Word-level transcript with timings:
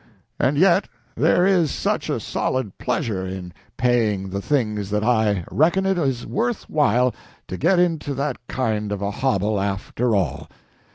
And 0.39 0.57
yet 0.57 0.87
there 1.15 1.45
is 1.45 1.69
such 1.69 2.09
a 2.09 2.19
solid 2.19 2.75
pleasure 2.79 3.23
in 3.23 3.53
paying 3.77 4.31
the 4.31 4.41
things 4.41 4.89
that 4.89 5.03
I 5.03 5.43
reckon 5.51 5.85
it 5.85 5.99
is 5.99 6.25
worth 6.25 6.67
while 6.67 7.13
to 7.47 7.55
get 7.55 7.77
into 7.77 8.15
that 8.15 8.37
kind 8.47 8.91
of 8.91 9.03
a 9.03 9.11
hobble, 9.11 9.59
after 9.61 10.15
all. 10.15 10.49